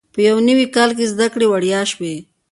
[0.13, 2.15] په یو نوي کال کې زده کړې وړیا شوې.